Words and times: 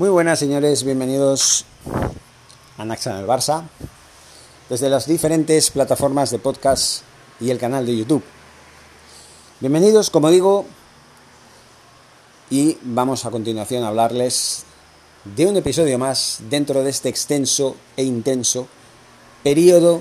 Muy 0.00 0.08
buenas 0.08 0.38
señores, 0.38 0.82
bienvenidos 0.82 1.66
a 2.78 2.86
Naxa 2.86 3.10
en 3.10 3.16
el 3.18 3.26
Barça, 3.26 3.64
desde 4.70 4.88
las 4.88 5.06
diferentes 5.06 5.70
plataformas 5.70 6.30
de 6.30 6.38
podcast 6.38 7.02
y 7.38 7.50
el 7.50 7.58
canal 7.58 7.84
de 7.84 7.98
YouTube. 7.98 8.22
Bienvenidos, 9.60 10.08
como 10.08 10.30
digo, 10.30 10.64
y 12.48 12.78
vamos 12.80 13.26
a 13.26 13.30
continuación 13.30 13.84
a 13.84 13.88
hablarles 13.88 14.64
de 15.36 15.44
un 15.44 15.58
episodio 15.58 15.98
más 15.98 16.38
dentro 16.48 16.82
de 16.82 16.88
este 16.88 17.10
extenso 17.10 17.76
e 17.94 18.02
intenso 18.02 18.68
periodo 19.42 20.00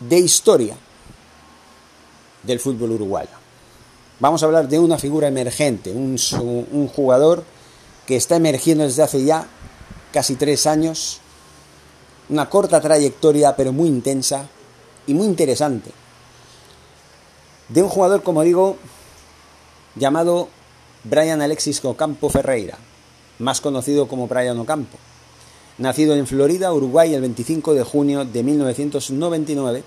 de 0.00 0.18
historia 0.18 0.78
del 2.42 2.58
fútbol 2.58 2.92
uruguayo. 2.92 3.36
Vamos 4.18 4.42
a 4.42 4.46
hablar 4.46 4.66
de 4.66 4.78
una 4.78 4.96
figura 4.96 5.28
emergente, 5.28 5.90
un 5.90 6.88
jugador 6.88 7.44
que 8.08 8.16
está 8.16 8.36
emergiendo 8.36 8.84
desde 8.84 9.02
hace 9.02 9.22
ya 9.22 9.46
casi 10.14 10.34
tres 10.34 10.66
años, 10.66 11.20
una 12.30 12.48
corta 12.48 12.80
trayectoria 12.80 13.54
pero 13.54 13.70
muy 13.70 13.86
intensa 13.86 14.48
y 15.06 15.12
muy 15.12 15.26
interesante, 15.26 15.90
de 17.68 17.82
un 17.82 17.90
jugador, 17.90 18.22
como 18.22 18.42
digo, 18.44 18.78
llamado 19.94 20.48
Brian 21.04 21.42
Alexis 21.42 21.84
Ocampo 21.84 22.30
Ferreira, 22.30 22.78
más 23.40 23.60
conocido 23.60 24.08
como 24.08 24.26
Brian 24.26 24.58
Ocampo. 24.58 24.96
Nacido 25.76 26.16
en 26.16 26.26
Florida, 26.26 26.72
Uruguay, 26.72 27.12
el 27.12 27.20
25 27.20 27.74
de 27.74 27.84
junio 27.84 28.24
de 28.24 28.42
1999, 28.42 29.84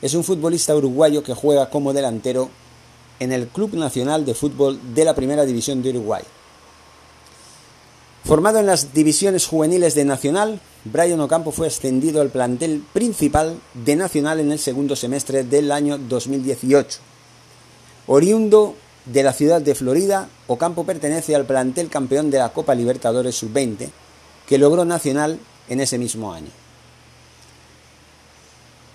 es 0.00 0.14
un 0.14 0.22
futbolista 0.22 0.76
uruguayo 0.76 1.24
que 1.24 1.34
juega 1.34 1.70
como 1.70 1.92
delantero 1.92 2.50
en 3.18 3.32
el 3.32 3.48
Club 3.48 3.74
Nacional 3.74 4.24
de 4.24 4.34
Fútbol 4.34 4.94
de 4.94 5.04
la 5.04 5.16
Primera 5.16 5.44
División 5.44 5.82
de 5.82 5.90
Uruguay. 5.90 6.22
Formado 8.28 8.58
en 8.58 8.66
las 8.66 8.92
divisiones 8.92 9.46
juveniles 9.46 9.94
de 9.94 10.04
Nacional, 10.04 10.60
Brian 10.84 11.18
Ocampo 11.18 11.50
fue 11.50 11.68
ascendido 11.68 12.20
al 12.20 12.28
plantel 12.28 12.84
principal 12.92 13.58
de 13.72 13.96
Nacional 13.96 14.38
en 14.38 14.52
el 14.52 14.58
segundo 14.58 14.96
semestre 14.96 15.44
del 15.44 15.72
año 15.72 15.96
2018. 15.96 16.98
Oriundo 18.06 18.74
de 19.06 19.22
la 19.22 19.32
ciudad 19.32 19.62
de 19.62 19.74
Florida, 19.74 20.28
Ocampo 20.46 20.84
pertenece 20.84 21.34
al 21.34 21.46
plantel 21.46 21.88
campeón 21.88 22.30
de 22.30 22.36
la 22.36 22.50
Copa 22.50 22.74
Libertadores 22.74 23.34
Sub-20, 23.36 23.88
que 24.46 24.58
logró 24.58 24.84
Nacional 24.84 25.40
en 25.70 25.80
ese 25.80 25.96
mismo 25.96 26.30
año. 26.30 26.50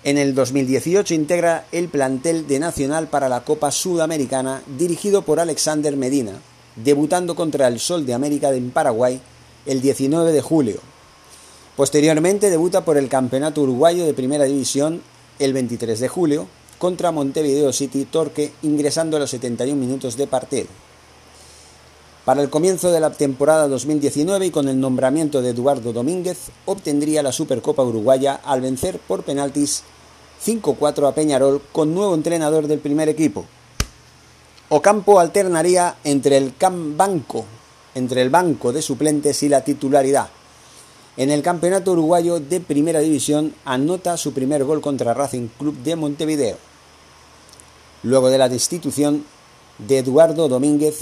En 0.04 0.16
el 0.16 0.36
2018 0.36 1.12
integra 1.12 1.66
el 1.72 1.88
plantel 1.88 2.46
de 2.46 2.60
Nacional 2.60 3.08
para 3.08 3.28
la 3.28 3.42
Copa 3.42 3.72
Sudamericana, 3.72 4.62
dirigido 4.78 5.22
por 5.22 5.40
Alexander 5.40 5.96
Medina, 5.96 6.34
debutando 6.76 7.34
contra 7.34 7.68
el 7.68 7.78
Sol 7.80 8.06
de 8.06 8.14
América 8.14 8.52
en 8.54 8.70
Paraguay 8.70 9.20
el 9.66 9.80
19 9.80 10.32
de 10.32 10.40
julio. 10.40 10.80
Posteriormente 11.76 12.50
debuta 12.50 12.84
por 12.84 12.96
el 12.96 13.08
Campeonato 13.08 13.62
Uruguayo 13.62 14.04
de 14.04 14.14
Primera 14.14 14.44
División 14.44 15.02
el 15.38 15.52
23 15.52 15.98
de 15.98 16.08
julio 16.08 16.46
contra 16.78 17.12
Montevideo 17.12 17.72
City 17.72 18.04
Torque 18.04 18.52
ingresando 18.62 19.16
a 19.16 19.20
los 19.20 19.30
71 19.30 19.74
minutos 19.80 20.16
de 20.16 20.26
partido. 20.26 20.66
Para 22.24 22.42
el 22.42 22.48
comienzo 22.48 22.90
de 22.90 23.00
la 23.00 23.10
temporada 23.10 23.68
2019 23.68 24.46
y 24.46 24.50
con 24.50 24.68
el 24.68 24.80
nombramiento 24.80 25.42
de 25.42 25.50
Eduardo 25.50 25.92
Domínguez, 25.92 26.50
obtendría 26.64 27.22
la 27.22 27.32
Supercopa 27.32 27.82
Uruguaya 27.82 28.40
al 28.44 28.62
vencer 28.62 28.98
por 28.98 29.24
penaltis 29.24 29.82
5-4 30.44 31.08
a 31.08 31.14
Peñarol 31.14 31.60
con 31.72 31.94
nuevo 31.94 32.14
entrenador 32.14 32.66
del 32.66 32.78
primer 32.78 33.08
equipo, 33.08 33.44
Ocampo 34.70 35.20
alternaría 35.20 35.96
entre 36.04 36.38
el 36.38 36.54
banco, 36.96 37.44
entre 37.94 38.22
el 38.22 38.30
banco 38.30 38.72
de 38.72 38.80
suplentes 38.80 39.42
y 39.42 39.50
la 39.50 39.62
titularidad. 39.62 40.30
En 41.18 41.30
el 41.30 41.42
Campeonato 41.42 41.92
Uruguayo 41.92 42.40
de 42.40 42.60
Primera 42.60 43.00
División 43.00 43.54
anota 43.66 44.16
su 44.16 44.32
primer 44.32 44.64
gol 44.64 44.80
contra 44.80 45.12
Racing 45.12 45.48
Club 45.58 45.76
de 45.82 45.96
Montevideo. 45.96 46.56
Luego 48.04 48.30
de 48.30 48.38
la 48.38 48.48
destitución 48.48 49.26
de 49.76 49.98
Eduardo 49.98 50.48
Domínguez, 50.48 51.00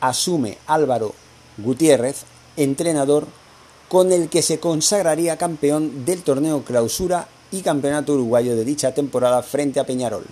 asume 0.00 0.58
Álvaro 0.68 1.14
Gutiérrez, 1.58 2.22
entrenador 2.56 3.26
con 3.88 4.12
el 4.12 4.28
que 4.28 4.42
se 4.42 4.60
consagraría 4.60 5.36
campeón 5.36 6.04
del 6.04 6.22
torneo 6.22 6.62
Clausura 6.62 7.26
y 7.50 7.62
Campeonato 7.62 8.14
Uruguayo 8.14 8.54
de 8.54 8.64
dicha 8.64 8.94
temporada 8.94 9.42
frente 9.42 9.80
a 9.80 9.84
Peñarol. 9.84 10.24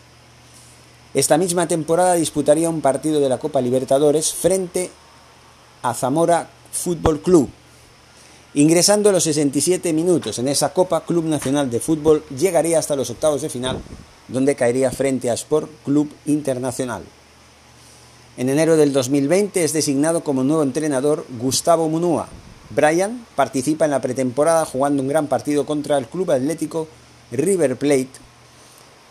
Esta 1.14 1.36
misma 1.36 1.68
temporada 1.68 2.14
disputaría 2.14 2.70
un 2.70 2.80
partido 2.80 3.20
de 3.20 3.28
la 3.28 3.38
Copa 3.38 3.60
Libertadores 3.60 4.32
frente 4.32 4.90
a 5.82 5.92
Zamora 5.92 6.48
Fútbol 6.72 7.20
Club. 7.20 7.50
Ingresando 8.54 9.10
a 9.10 9.12
los 9.12 9.24
67 9.24 9.92
minutos 9.92 10.38
en 10.38 10.48
esa 10.48 10.72
Copa 10.72 11.04
Club 11.04 11.24
Nacional 11.26 11.70
de 11.70 11.80
Fútbol, 11.80 12.24
llegaría 12.30 12.78
hasta 12.78 12.96
los 12.96 13.10
octavos 13.10 13.42
de 13.42 13.50
final, 13.50 13.78
donde 14.28 14.54
caería 14.54 14.90
frente 14.90 15.28
a 15.30 15.34
Sport 15.34 15.70
Club 15.84 16.10
Internacional. 16.24 17.02
En 18.38 18.48
enero 18.48 18.78
del 18.78 18.94
2020 18.94 19.64
es 19.64 19.74
designado 19.74 20.24
como 20.24 20.44
nuevo 20.44 20.62
entrenador 20.62 21.26
Gustavo 21.38 21.90
Munúa. 21.90 22.28
Brian 22.70 23.26
participa 23.36 23.84
en 23.84 23.90
la 23.90 24.00
pretemporada 24.00 24.64
jugando 24.64 25.02
un 25.02 25.08
gran 25.08 25.26
partido 25.26 25.66
contra 25.66 25.98
el 25.98 26.06
Club 26.06 26.30
Atlético 26.30 26.88
River 27.30 27.76
Plate. 27.76 28.08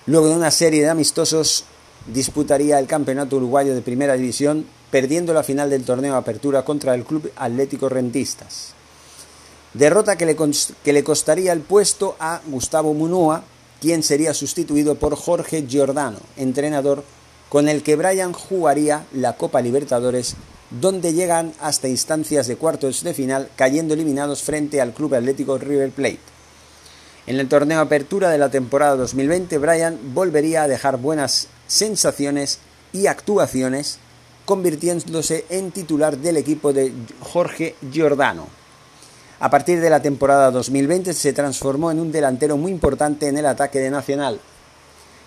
Luego 0.08 0.30
de 0.30 0.36
una 0.36 0.50
serie 0.50 0.82
de 0.82 0.90
amistosos 0.90 1.66
disputaría 2.08 2.80
el 2.80 2.88
Campeonato 2.88 3.38
Uruguayo 3.38 3.76
de 3.76 3.82
Primera 3.82 4.16
División, 4.16 4.66
perdiendo 4.90 5.34
la 5.34 5.44
final 5.44 5.70
del 5.70 5.84
torneo 5.84 6.16
Apertura 6.16 6.64
contra 6.64 6.96
el 6.96 7.04
Club 7.04 7.32
Atlético 7.36 7.90
Rentistas. 7.90 8.74
Derrota 9.74 10.18
que 10.18 10.26
le, 10.26 10.36
que 10.84 10.94
le 10.94 11.04
costaría 11.04 11.54
el 11.54 11.62
puesto 11.62 12.16
a 12.20 12.42
Gustavo 12.48 12.94
Munúa, 12.94 13.44
quien 13.80 14.04
sería 14.04 14.34
sustituido 14.34 14.96
por 14.96 15.16
Jorge 15.16 15.66
Giordano, 15.68 16.20
entrenador 16.36 17.04
con 17.50 17.68
el 17.68 17.84
que 17.84 17.96
Brian 17.96 18.34
jugaría 18.34 19.06
la 19.14 19.38
Copa 19.38 19.62
Libertadores, 19.62 20.36
donde 20.70 21.14
llegan 21.14 21.54
hasta 21.60 21.90
instancias 21.90 22.48
de 22.48 22.56
cuartos 22.56 23.04
de 23.04 23.14
final, 23.14 23.50
cayendo 23.56 23.94
eliminados 23.94 24.42
frente 24.44 24.80
al 24.80 24.94
Club 24.94 25.16
Atlético 25.16 25.58
River 25.58 25.92
Plate. 25.92 26.20
En 27.28 27.40
el 27.40 27.48
torneo 27.50 27.80
Apertura 27.82 28.30
de 28.30 28.38
la 28.38 28.50
temporada 28.50 28.96
2020, 28.96 29.58
Brian 29.58 30.00
volvería 30.14 30.64
a 30.64 30.68
dejar 30.68 30.98
buenas 30.98 31.48
sensaciones 31.72 32.60
y 32.92 33.08
actuaciones, 33.08 33.98
convirtiéndose 34.44 35.46
en 35.50 35.72
titular 35.72 36.18
del 36.18 36.36
equipo 36.36 36.74
de 36.74 36.92
Jorge 37.22 37.76
Giordano. 37.92 38.48
A 39.40 39.50
partir 39.50 39.80
de 39.80 39.90
la 39.90 40.02
temporada 40.02 40.52
2020 40.52 41.14
se 41.14 41.32
transformó 41.32 41.90
en 41.90 42.00
un 42.00 42.12
delantero 42.12 42.58
muy 42.58 42.74
importante 42.74 43.28
en 43.28 43.38
el 43.38 43.46
ataque 43.46 43.80
de 43.80 43.90
Nacional. 43.90 44.42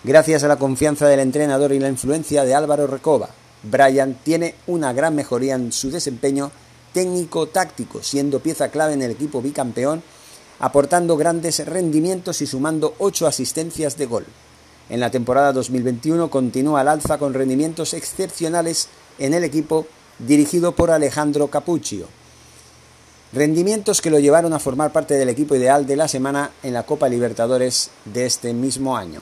Gracias 0.03 0.43
a 0.43 0.47
la 0.47 0.57
confianza 0.57 1.07
del 1.07 1.19
entrenador 1.21 1.71
y 1.71 1.79
la 1.79 1.89
influencia 1.89 2.43
de 2.43 2.53
Álvaro 2.53 2.85
Recoba, 2.85 3.29
Brian 3.63 4.19
tiene 4.23 4.53
una 4.67 4.93
gran 4.93 5.15
mejoría 5.15 5.55
en 5.55 5.71
su 5.71 5.89
desempeño 5.89 6.51
técnico-táctico, 6.93 8.03
siendo 8.03 8.39
pieza 8.39 8.69
clave 8.69 8.93
en 8.93 9.01
el 9.01 9.09
equipo 9.09 9.41
bicampeón, 9.41 10.03
aportando 10.59 11.17
grandes 11.17 11.65
rendimientos 11.65 12.43
y 12.43 12.45
sumando 12.45 12.93
8 12.99 13.25
asistencias 13.25 13.97
de 13.97 14.05
gol. 14.05 14.25
En 14.89 14.99
la 14.99 15.09
temporada 15.09 15.51
2021 15.51 16.29
continúa 16.29 16.81
al 16.81 16.87
alza 16.87 17.17
con 17.17 17.33
rendimientos 17.33 17.93
excepcionales 17.93 18.87
en 19.17 19.33
el 19.33 19.43
equipo 19.43 19.87
dirigido 20.19 20.73
por 20.73 20.91
Alejandro 20.91 21.47
Capuccio. 21.47 22.07
Rendimientos 23.33 23.99
que 23.99 24.11
lo 24.11 24.19
llevaron 24.19 24.53
a 24.53 24.59
formar 24.59 24.91
parte 24.91 25.15
del 25.15 25.29
equipo 25.29 25.55
ideal 25.55 25.87
de 25.87 25.95
la 25.95 26.07
semana 26.07 26.51
en 26.61 26.73
la 26.73 26.83
Copa 26.83 27.09
Libertadores 27.09 27.89
de 28.05 28.27
este 28.27 28.53
mismo 28.53 28.95
año. 28.95 29.21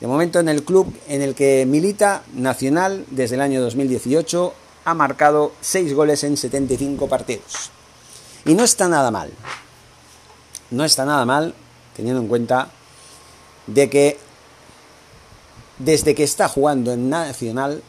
De 0.00 0.06
momento 0.06 0.40
en 0.40 0.48
el 0.48 0.62
club 0.64 0.92
en 1.08 1.22
el 1.22 1.34
que 1.34 1.64
milita 1.66 2.22
Nacional 2.34 3.04
desde 3.10 3.34
el 3.36 3.42
año 3.42 3.60
2018 3.60 4.54
ha 4.84 4.94
marcado 4.94 5.52
6 5.60 5.94
goles 5.94 6.24
en 6.24 6.36
75 6.36 7.06
partidos. 7.06 7.70
Y 8.46 8.54
no 8.54 8.64
está 8.64 8.88
nada 8.88 9.10
mal. 9.10 9.30
No 10.70 10.84
está 10.84 11.04
nada 11.04 11.24
mal 11.24 11.54
teniendo 11.94 12.20
en 12.20 12.28
cuenta 12.28 12.70
de 13.66 13.90
que 13.90 14.18
desde 15.78 16.14
que 16.14 16.24
está 16.24 16.48
jugando 16.48 16.92
en 16.92 17.10
Nacional 17.10 17.82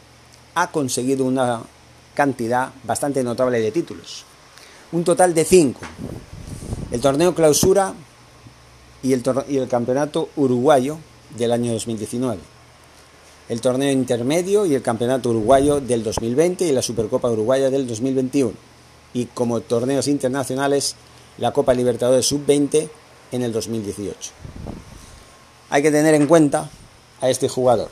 ha 0.54 0.70
conseguido 0.70 1.24
una 1.24 1.62
cantidad 2.14 2.72
bastante 2.84 3.22
notable 3.22 3.60
de 3.60 3.70
títulos. 3.70 4.24
Un 4.92 5.04
total 5.04 5.34
de 5.34 5.44
5. 5.44 5.80
El 6.90 7.00
torneo 7.00 7.34
clausura 7.34 7.94
y 9.02 9.12
el, 9.12 9.22
y 9.48 9.58
el 9.58 9.68
campeonato 9.68 10.28
uruguayo 10.36 10.98
del 11.36 11.52
año 11.52 11.72
2019. 11.72 12.40
El 13.48 13.60
torneo 13.60 13.90
intermedio 13.90 14.66
y 14.66 14.74
el 14.74 14.82
campeonato 14.82 15.30
uruguayo 15.30 15.80
del 15.80 16.02
2020 16.02 16.66
y 16.66 16.72
la 16.72 16.82
Supercopa 16.82 17.30
Uruguaya 17.30 17.70
del 17.70 17.86
2021. 17.86 18.52
Y 19.14 19.26
como 19.26 19.60
torneos 19.60 20.06
internacionales, 20.08 20.96
la 21.38 21.52
Copa 21.52 21.72
Libertadores 21.72 22.26
Sub-20 22.26 22.90
en 23.32 23.42
el 23.42 23.52
2018 23.52 24.32
hay 25.70 25.82
que 25.82 25.90
tener 25.90 26.14
en 26.14 26.26
cuenta 26.26 26.70
a 27.20 27.28
este 27.28 27.48
jugador. 27.48 27.90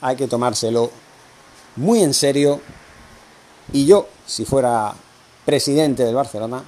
Hay 0.00 0.16
que 0.16 0.28
tomárselo 0.28 0.90
muy 1.76 2.02
en 2.02 2.14
serio 2.14 2.60
Y 3.72 3.84
yo, 3.84 4.08
si 4.26 4.46
fuera 4.46 4.94
presidente 5.44 6.02
del 6.02 6.14
Barcelona, 6.14 6.64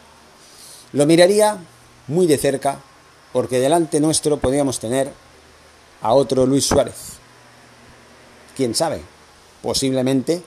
lo 0.93 1.07
miraría 1.07 1.57
muy 2.09 2.27
de 2.27 2.37
cerca 2.37 2.79
porque 3.33 3.59
delante 3.59 4.01
nuestro 4.01 4.37
podríamos 4.39 4.79
tener 4.81 5.11
a 6.03 6.13
otro 6.13 6.45
Luis 6.45 6.67
Suárez. 6.67 7.19
¿Quién 8.55 8.75
sabe? 8.75 9.01
Posiblemente, 9.63 10.43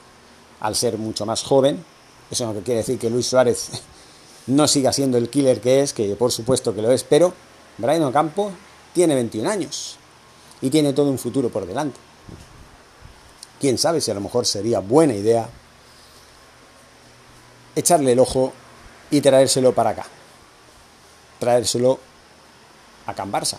al 0.60 0.76
ser 0.76 1.00
mucho 1.00 1.26
más 1.26 1.42
joven, 1.42 1.84
eso 2.30 2.46
no 2.46 2.60
quiere 2.62 2.82
decir 2.82 3.00
que 3.00 3.10
Luis 3.10 3.26
Suárez 3.26 3.70
no 4.48 4.68
siga 4.68 4.94
siendo 4.94 5.18
el 5.18 5.30
killer 5.30 5.60
que 5.60 5.82
es, 5.82 5.94
que 5.94 6.16
por 6.16 6.32
supuesto 6.32 6.76
que 6.76 6.84
lo 6.84 6.92
es, 6.92 7.04
pero 7.04 7.34
Brian 7.78 8.04
Ocampo 8.04 8.52
tiene 8.94 9.16
21 9.16 9.50
años 9.50 9.98
y 10.62 10.70
tiene 10.70 10.94
todo 10.94 11.10
un 11.10 11.18
futuro 11.18 11.50
por 11.50 11.66
delante. 11.66 12.00
Quién 13.60 13.78
sabe 13.78 14.02
si 14.02 14.12
a 14.12 14.14
lo 14.14 14.22
mejor 14.22 14.46
sería 14.46 14.80
buena 14.80 15.14
idea 15.14 15.50
echarle 17.76 18.12
el 18.12 18.20
ojo 18.20 18.54
y 19.10 19.22
traérselo 19.22 19.74
para 19.74 19.92
acá. 19.92 20.06
Traérselo 21.40 22.00
a 23.06 23.14
Can 23.14 23.32
Barça. 23.32 23.58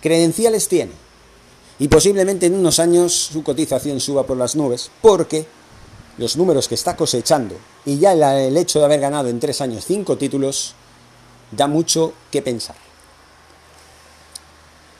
Credenciales 0.00 0.68
tiene. 0.68 0.92
Y 1.78 1.88
posiblemente 1.88 2.46
en 2.46 2.54
unos 2.54 2.78
años 2.78 3.12
su 3.12 3.42
cotización 3.42 4.00
suba 4.00 4.26
por 4.26 4.36
las 4.36 4.56
nubes, 4.56 4.90
porque 5.00 5.46
los 6.18 6.36
números 6.36 6.68
que 6.68 6.74
está 6.74 6.96
cosechando 6.96 7.56
y 7.86 7.98
ya 7.98 8.12
el 8.12 8.56
hecho 8.56 8.78
de 8.78 8.84
haber 8.84 9.00
ganado 9.00 9.28
en 9.28 9.40
tres 9.40 9.60
años 9.60 9.84
cinco 9.86 10.16
títulos 10.18 10.74
da 11.50 11.66
mucho 11.66 12.12
que 12.30 12.42
pensar. 12.42 12.89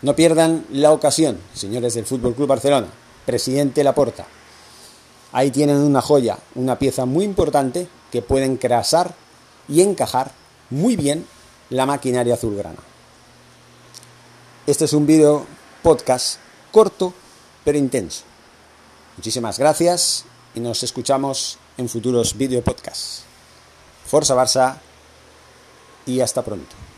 No 0.03 0.17
pierdan 0.17 0.65
la 0.71 0.93
ocasión, 0.93 1.39
señores 1.53 1.95
del 1.95 2.07
Fútbol 2.07 2.35
Club 2.35 2.49
Barcelona, 2.49 2.89
presidente 3.27 3.85
Laporta. 3.85 4.27
Ahí 5.33 5.51
tienen 5.51 5.77
una 5.77 6.01
joya, 6.01 6.39
una 6.55 6.79
pieza 6.79 7.05
muy 7.05 7.25
importante 7.25 7.87
que 8.11 8.23
pueden 8.23 8.57
crasar 8.57 9.15
y 9.69 9.83
encajar 9.83 10.33
muy 10.71 10.97
bien 10.97 11.27
la 11.69 11.85
maquinaria 11.85 12.35
azulgrana. 12.35 12.79
Este 14.67 14.87
es 14.87 14.93
un 14.93 15.07
vídeo 15.07 15.45
podcast 15.83 16.39
corto 16.73 17.13
pero 17.65 17.77
intenso. 17.77 18.23
Muchísimas 19.17 19.59
gracias 19.59 20.25
y 20.55 20.61
nos 20.61 20.83
escuchamos 20.83 21.59
en 21.77 21.89
futuros 21.89 22.37
video 22.37 22.63
podcasts. 22.63 23.25
Forza 24.07 24.35
Barça 24.35 24.79
y 26.07 26.21
hasta 26.21 26.43
pronto. 26.43 26.90